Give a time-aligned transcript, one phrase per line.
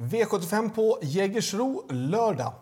[0.00, 2.52] V75 på Jägersro lördag.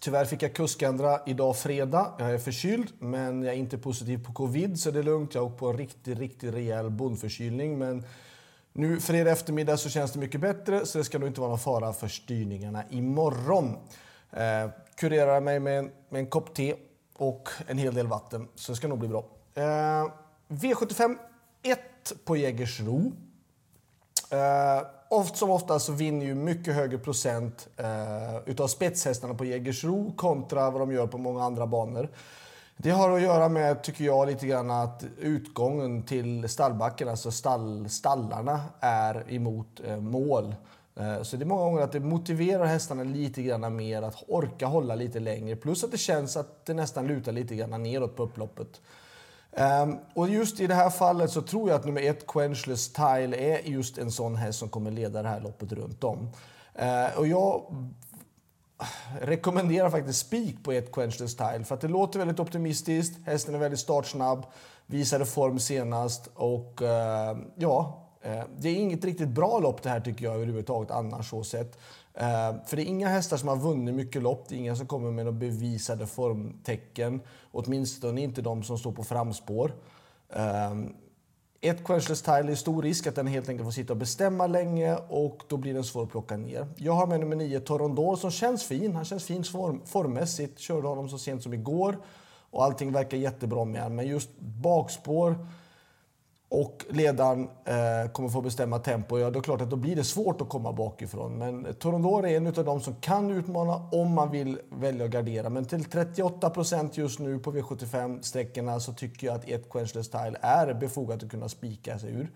[0.00, 2.14] Tyvärr fick jag kuskändra idag fredag.
[2.18, 5.34] Jag är förkyld, men jag är inte positiv på covid, så det är lugnt.
[5.34, 7.78] Jag har åkt på en riktigt, riktigt rejäl bondförkylning.
[7.78, 8.04] Men
[8.72, 11.58] nu fredag eftermiddag så känns det mycket bättre, så det ska nog inte vara någon
[11.58, 13.76] fara för styrningarna imorgon.
[14.30, 16.74] Eh, kurerar mig med en, med en kopp te
[17.14, 19.24] och en hel del vatten, så det ska nog bli bra.
[19.54, 20.10] Eh,
[20.48, 21.16] V75
[21.62, 21.80] 1
[22.24, 23.12] på Jägersro.
[24.30, 30.12] Eh, oft som ofta så vinner ju mycket högre procent eh, utav spetshästarna på Jägersro
[30.16, 32.08] kontra vad de gör på många andra banor.
[32.76, 37.88] Det har att göra med, tycker jag, lite grann att utgången till stallbacken, alltså stall,
[37.88, 40.54] stallarna, är emot eh, mål.
[40.96, 44.66] Eh, så det är många gånger att det motiverar hästarna lite grann mer att orka
[44.66, 45.56] hålla lite längre.
[45.56, 48.80] Plus att det känns att det nästan lutar lite grann neråt på upploppet.
[49.50, 53.36] Um, och just i det här fallet så tror jag att nummer ett, Quenchless Tile,
[53.36, 56.30] är just en sån häst som kommer leda det här loppet runt om.
[56.82, 57.62] Uh, och jag
[59.20, 63.26] rekommenderar faktiskt spik på ett Quenchless Tile för att det låter väldigt optimistiskt.
[63.26, 64.46] Hästen är väldigt startsnabb,
[64.86, 70.00] visade form senast och uh, ja, Eh, det är inget riktigt bra lopp det här
[70.00, 71.78] tycker jag överhuvudtaget annars så sett.
[72.14, 74.86] Eh, för det är inga hästar som har vunnit mycket lopp, det är inga som
[74.86, 77.20] kommer med några bevisade formtecken.
[77.52, 79.72] Åtminstone inte de som står på framspår.
[80.28, 80.74] Eh,
[81.60, 84.96] ett quenchless tile är stor risk att den helt enkelt får sitta och bestämma länge
[84.96, 86.66] och då blir den svår att plocka ner.
[86.76, 88.96] Jag har med nummer 9 Torondor som känns fin.
[88.96, 90.58] Han känns fin form, formmässigt.
[90.58, 91.98] Körde honom så sent som igår
[92.50, 93.96] och allting verkar jättebra med honom.
[93.96, 95.46] Men just bakspår
[96.56, 100.04] och ledaren eh, kommer få bestämma tempo, ja då är klart att då blir det
[100.04, 101.38] svårt att komma bakifrån.
[101.38, 105.50] Men Torondor är en av de som kan utmana om man vill välja att gardera.
[105.50, 110.38] Men till 38 procent just nu på V75-sträckorna så tycker jag att ett Quenchless Style
[110.40, 112.30] är befogat att kunna spika sig ur.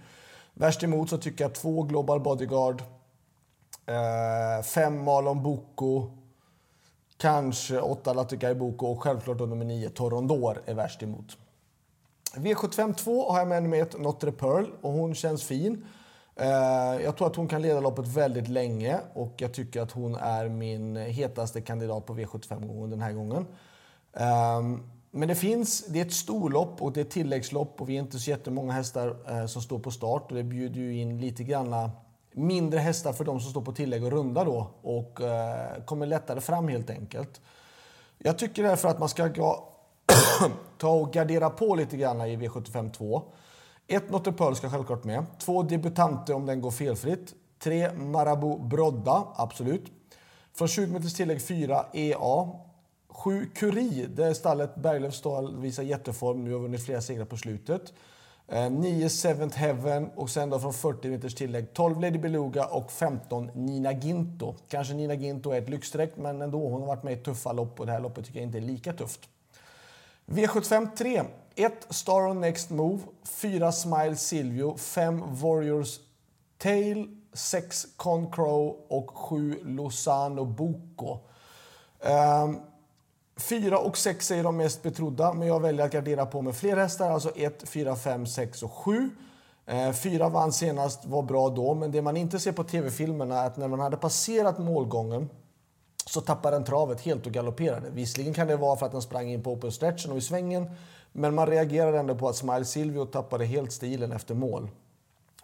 [0.54, 2.82] Värst emot så tycker jag två Global Bodyguard,
[3.86, 6.10] eh, fem Malon Boko,
[7.16, 11.36] kanske åtta Latukai Boko och självklart då nummer nio Torondor är värst emot.
[12.34, 15.86] V75 2 har jag med mig ett Notre Pearl och hon känns fin.
[16.36, 20.14] Eh, jag tror att hon kan leda loppet väldigt länge och jag tycker att hon
[20.14, 23.46] är min hetaste kandidat på V75-gången den här gången.
[24.12, 27.96] Ehm, men det finns, det är ett storlopp och det är ett tilläggslopp och vi
[27.96, 31.20] är inte så jättemånga hästar eh, som står på start och det bjuder ju in
[31.20, 31.90] lite granna
[32.32, 36.40] mindre hästar för de som står på tillägg och runda då och eh, kommer lättare
[36.40, 37.40] fram helt enkelt.
[38.18, 39.28] Jag tycker därför att man ska
[40.78, 43.22] ta och gardera på lite grann i V75 2.
[43.86, 45.26] Ett Notre Pearl ska självklart med.
[45.38, 47.34] Två debutanter om den går felfritt.
[47.58, 49.84] Tre Marabou Brodda, absolut.
[50.54, 52.48] Från 20 meters tillägg 4 EA.
[53.08, 56.44] 7 Curie, där stallet Berglöfs stall visar jätteform.
[56.44, 57.92] Nu har vunnit flera segrar på slutet.
[58.48, 62.90] Eh, 9 Seventh Heaven och sen då från 40 meters tillägg 12 Lady Beluga och
[62.90, 64.54] 15 Nina Ginto.
[64.68, 67.80] Kanske Nina Ginto är ett lyxstreck men ändå, hon har varit med i tuffa lopp
[67.80, 69.20] och det här loppet tycker jag inte är lika tufft.
[70.30, 71.24] V75 3.
[71.56, 76.00] 1 Star on Next Move, 4 Smile Silvio, 5 Warriors
[76.58, 81.18] Tail, 6 Concrow och 7 Lozano Boko.
[82.00, 82.60] Um,
[83.36, 86.76] 4 och 6 är de mest betrodda, men jag väljer att gardera på med fler
[86.76, 87.10] hästar.
[87.10, 89.10] Alltså 1, 4, 5, 6 och 7.
[90.02, 93.46] 4 ehm, vann senast, var bra då, men det man inte ser på tv-filmerna är
[93.46, 95.28] att när man hade passerat målgången
[96.10, 97.90] så tappade den travet helt och galopperade.
[97.90, 100.70] Visserligen kan det vara för att den sprang in på open stretchen och i svängen,
[101.12, 104.68] men man reagerade ändå på att Smile Silvio tappade helt stilen efter mål.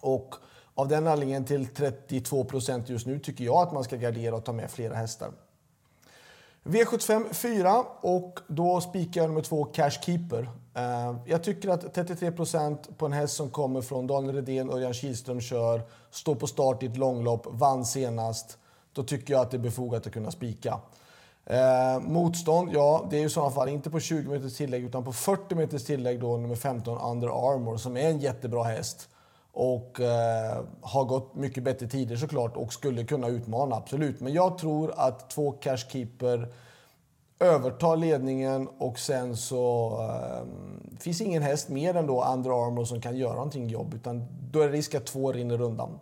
[0.00, 0.34] Och
[0.74, 4.44] av den anledningen till 32 procent just nu tycker jag att man ska gardera och
[4.44, 5.30] ta med flera hästar.
[6.64, 10.50] V75 4 och då spikar jag nummer två Cash Keeper.
[10.74, 14.76] Eh, jag tycker att 33 procent på en häst som kommer från Daniel Redén och
[14.76, 18.58] Örjan Kihlström kör, står på start i ett långlopp, vann senast
[18.96, 20.80] då tycker jag att det är befogat att kunna spika.
[21.46, 25.12] Eh, motstånd, ja, det är i sådana fall inte på 20 meters tillägg utan på
[25.12, 29.08] 40 meters tillägg då nummer 15 Under Armour som är en jättebra häst
[29.52, 34.20] och eh, har gått mycket bättre tider såklart och skulle kunna utmana, absolut.
[34.20, 36.52] Men jag tror att två Cashkeeper
[37.38, 40.46] övertar ledningen och sen så eh,
[40.98, 44.60] finns ingen häst mer än då Under Armour som kan göra någonting jobb utan då
[44.60, 45.98] är det risk att två rinner undan.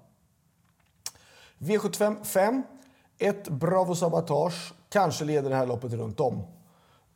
[1.58, 2.62] V75 5
[3.19, 6.34] ett Bravo Sabotage kanske leder det här loppet runt om.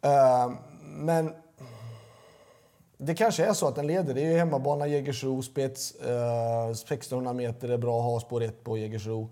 [0.05, 1.33] Uh, men
[2.99, 4.15] det kanske är så att den leder.
[4.15, 5.95] Det är ju hemmabana Jägersro, spets.
[5.95, 9.29] Eh, uh, 1600 meter är bra att ha spår 1 på Jägersro.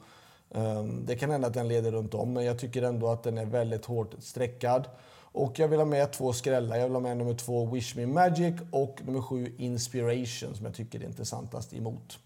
[0.56, 3.38] Uh, det kan hända att den leder runt om, men jag tycker ändå att den
[3.38, 4.88] är väldigt hårt sträckad.
[5.36, 6.76] Och jag vill ha med två skrällar.
[6.76, 10.74] Jag vill ha med nummer två Wish Me Magic och nummer sju Inspiration som jag
[10.74, 12.18] tycker är intressantast emot.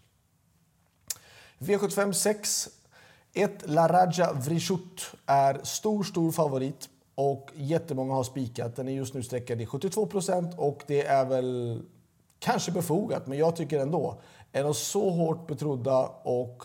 [1.59, 2.69] V75 6
[3.33, 8.75] ett Laraja Vrishut är stor, stor favorit och jättemånga har spikat.
[8.75, 11.81] Den är just nu sträckad i 72 procent och det är väl
[12.39, 14.21] kanske befogat, men jag tycker ändå.
[14.51, 16.63] Är de så hårt betrodda och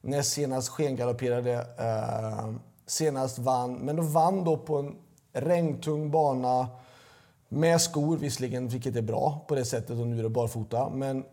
[0.00, 2.52] näst senast skengalopperade, eh,
[2.86, 4.96] senast vann, men de vann då på en
[5.32, 6.68] regntung bana
[7.48, 10.90] med skor visserligen, vilket är bra på det sättet och nu är det barfota.
[10.90, 11.24] Men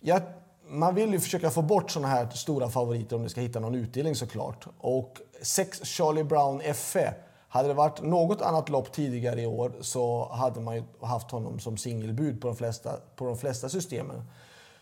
[0.00, 0.22] jag,
[0.68, 3.74] man vill ju försöka få bort såna här stora favoriter om du ska hitta någon
[3.74, 4.66] utdelning såklart.
[4.78, 7.14] Och 6 Charlie Brown FE.
[7.50, 11.58] Hade det varit något annat lopp tidigare i år så hade man ju haft honom
[11.58, 14.22] som singelbud på de flesta, på de flesta systemen.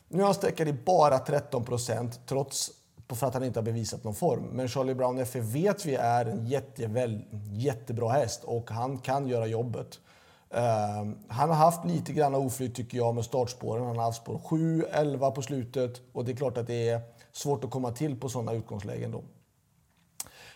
[0.09, 2.71] Nu har han sträckat i bara 13 procent trots
[3.15, 4.43] för att han inte har bevisat någon form.
[4.53, 9.47] Men Charlie Brown FE vet vi är en jätteväl, jättebra häst och han kan göra
[9.47, 10.01] jobbet.
[10.51, 13.87] Ehm, han har haft lite grann oflyt tycker jag med startspåren.
[13.87, 17.01] Han har haft spår 7, 11 på slutet och det är klart att det är
[17.33, 19.23] svårt att komma till på sådana utgångslägen då.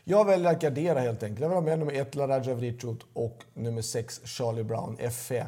[0.05, 1.41] Jag väljer att gardera helt enkelt.
[1.41, 5.47] Jag vill ha med nummer 1 Laraja Vrichut och nummer 6 Charlie Brown FE.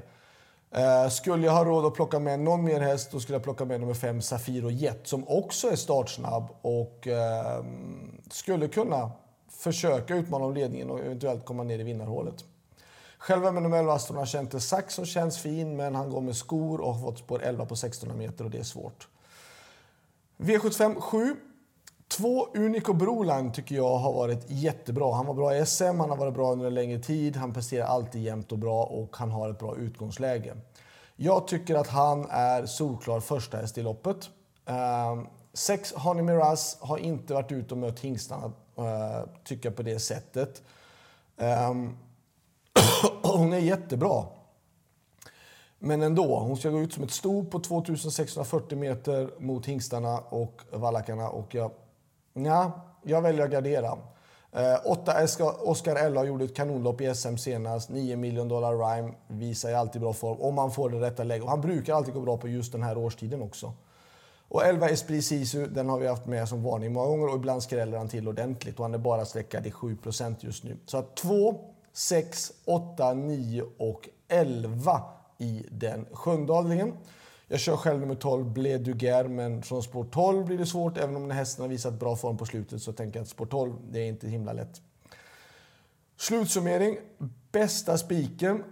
[0.70, 3.42] Ehm, uh, skulle jag ha råd att plocka med någon mer häst då skulle jag
[3.42, 7.64] plocka med nummer 5 Safiro Jet som också är startsnabb och uh,
[8.30, 9.10] skulle kunna
[9.50, 12.44] försöka utmana om ledningen och eventuellt komma ner i vinnarhålet.
[13.22, 16.80] Själv är med nummer 11 Aston Sax som känns fin, men han går med skor
[16.80, 19.08] och har fått spår 11 på 1600 meter och det är svårt.
[20.36, 21.36] V75 7.
[22.08, 25.14] Två Unico Broline tycker jag har varit jättebra.
[25.14, 27.86] Han var bra i SM, han har varit bra under en längre tid, han presterar
[27.86, 30.54] alltid jämnt och bra och han har ett bra utgångsläge.
[31.16, 34.30] Jag tycker att han är solklar första häst i loppet.
[34.70, 39.76] Uh, sex Honey Miraz har inte varit ute och mött hingstarna, uh, eh, tycker jag
[39.76, 40.62] på det sättet.
[41.36, 41.98] Um,
[43.38, 44.24] hon är jättebra.
[45.78, 50.62] Men ändå, hon ska gå ut som ett sto på 2640 meter mot hingstarna och
[50.72, 51.28] vallakarna.
[51.28, 51.70] Och jag,
[52.32, 53.98] ja, jag väljer att gardera.
[54.52, 55.26] Eh, åtta
[55.64, 57.88] Oscar Ella gjorde ett kanonlopp i SM senast.
[57.88, 61.44] 9 miljoner dollar rhyme visar ju alltid bra form om man får det rätta läget.
[61.44, 63.72] Och han brukar alltid gå bra på just den här årstiden också.
[64.48, 67.62] Och 11 Esprit Sisu, den har vi haft med som varning många gånger och ibland
[67.62, 70.76] skräller han till ordentligt och han är bara sträckad i 7% just nu.
[70.86, 75.02] Så att två 6, 8, 9 och 11
[75.38, 76.94] i den sjunde avdelningen.
[77.48, 80.98] Jag kör själv nummer 12, Blé Duguerre, men från spår 12 blir det svårt.
[80.98, 83.46] Även om den hästen har visat bra form på slutet så tänker jag att spår
[83.46, 84.80] 12, det är inte himla lätt.
[86.16, 86.98] Slutsummering.
[87.52, 88.64] Bästa spiken.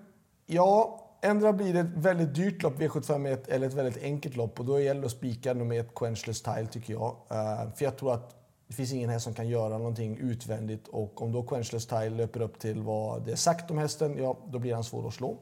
[0.47, 4.61] Ja, ändra blir det ett väldigt dyrt lopp, V751, eller ett väldigt enkelt lopp.
[4.61, 7.17] Och då gäller det att spika nummer ett, Quenchless Tile, tycker jag.
[7.31, 8.40] Eh, för jag tror att
[8.71, 12.41] det finns ingen häst som kan göra någonting utvändigt och om då Quenchless Tile löper
[12.41, 15.37] upp till vad det är sagt om hästen, ja, då blir han svår att slå.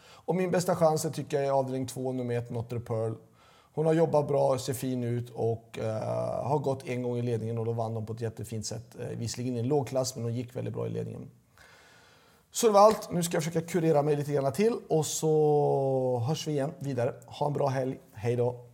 [0.00, 3.14] Och min bästa chans tycker jag är avdelning 2, nummer 1, Notre Pearl.
[3.74, 5.86] Hon har jobbat bra, ser fin ut och uh,
[6.42, 8.96] har gått en gång i ledningen och då vann hon på ett jättefint sätt.
[9.00, 11.30] Uh, visserligen i en låg klass, men hon gick väldigt bra i ledningen.
[12.50, 13.12] Så det var allt.
[13.12, 17.14] Nu ska jag försöka kurera mig lite grann till och så hörs vi igen vidare.
[17.26, 17.98] Ha en bra helg.
[18.12, 18.73] Hej då!